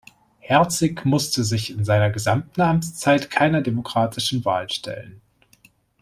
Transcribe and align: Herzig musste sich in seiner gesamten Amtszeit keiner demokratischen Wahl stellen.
Herzig 0.39 1.05
musste 1.05 1.43
sich 1.43 1.69
in 1.69 1.85
seiner 1.85 2.09
gesamten 2.09 2.59
Amtszeit 2.61 3.29
keiner 3.29 3.61
demokratischen 3.61 4.43
Wahl 4.45 4.67
stellen. 4.67 5.21